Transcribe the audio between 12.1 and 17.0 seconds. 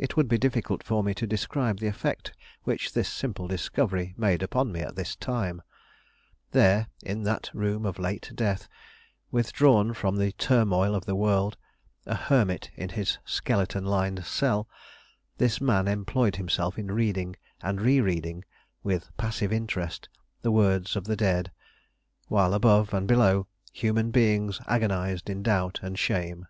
hermit in his skeleton lined cell, this man employed himself in